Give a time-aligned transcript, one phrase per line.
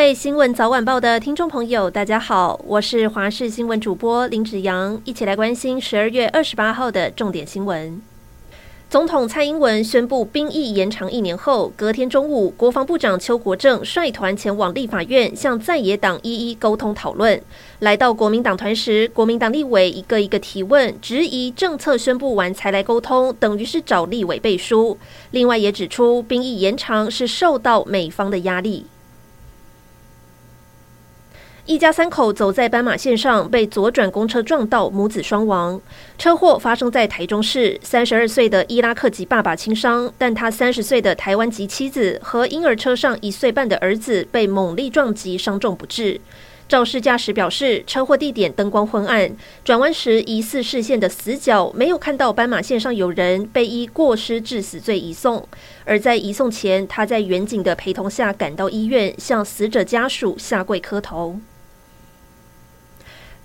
[0.00, 8.00] 位新闻早晚报的听众朋友，大家好，我是华视新闻主播林子阳，一起来关心十二月二十八号的重点新闻。
[8.88, 17.38] 总统蔡英文宣布兵役延长一年后，隔天中午，国防部长邱国正率团前往立法院，向在野党一一沟通讨论。
[17.80, 24.96] 来到国民党团时，国民党立委一个一个提问，质疑政策宣布完才来沟通，等于是找立委背书。
[25.32, 28.86] 另外也指出，兵役延长是受到美方的压力。
[31.70, 35.80] 一家三口走在斑马线上，被左转公车撞到，母子双亡。
[36.18, 46.20] 车祸发生在台中市，三十二岁的伊拉克籍爸爸轻伤，但他三十岁的台湾籍妻子和婴儿车上一岁半的儿子被猛力撞击，伤重不治。
[46.68, 49.30] 肇事驾驶表示，车祸地点灯光昏暗，
[49.62, 55.46] 转弯时疑似视线的死角，没有看到斑马线上有人，被依过失致死罪移送。
[55.84, 61.38] 而在移送前，他在远警的陪同下赶到医院，向死者家属下跪磕头。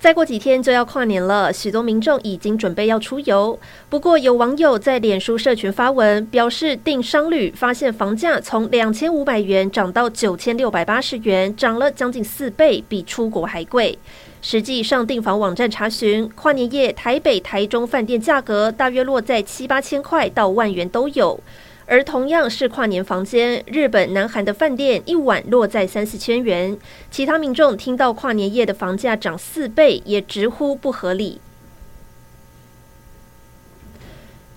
[0.06, 3.60] 再过几天就要跨年了，许多民众已经准备要出游。
[3.90, 13.98] 不过，有网友在脸书社群发文表示，订商旅发现房价从两千五百元涨到九千六百八十元，涨了将近四倍，比出国还贵。
[14.44, 21.40] 实际上订房网站查询，跨年夜台北、台中饭店价格大约落在七八千块到万元都有。
[21.88, 26.78] 而同样是跨年房间，日本、南韩的饭店一晚落在三四千元。
[27.12, 31.40] 其他民众听到跨年夜的房价涨四倍，也直呼不合理。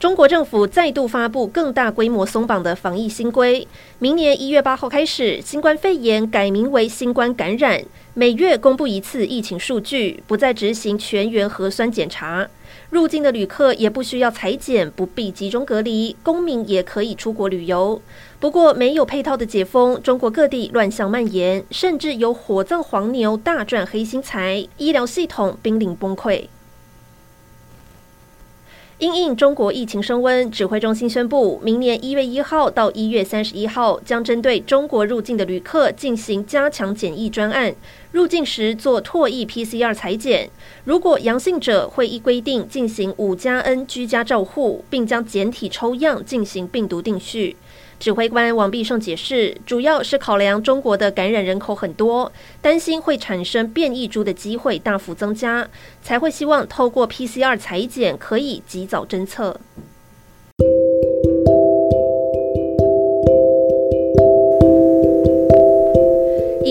[0.01, 3.67] 中国政府再度发布更大规模松绑的防疫新规，
[3.99, 7.83] 明年一月八号开始，新冠肺炎改名为新冠感染，
[8.15, 12.49] 每月公布一次疫情数据，不再执行全员核酸检查。
[12.91, 18.01] 入境的旅客也不需要采检，不必集中隔离，公民也可以出国旅游。
[18.41, 26.47] 不过，没有配套的解封，中国各地乱象蔓延，甚至有火葬黄牛大赚黑心财，医疗系统濒临崩溃。
[28.99, 37.73] 因应中国疫情升温，指挥中心宣布，明年一月一号到一月三十一号，将针对中国入境的旅客进行加强检疫专案。
[38.11, 40.49] 入境时做唾液 PCR 采检，
[40.85, 47.57] 如果阳性者会依规定进行五加 N 居家照护，并将检体抽样进行病毒定序。
[48.01, 52.33] 指挥官王必胜解释，主要是考量中国的感染人口很多，
[52.63, 55.69] 担心会产生变异株的机会大幅增加，
[56.03, 59.61] 才会希望透过 PCR 采检可以及早侦测。